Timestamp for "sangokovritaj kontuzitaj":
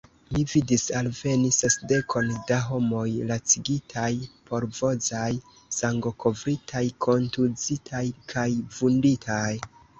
5.79-8.05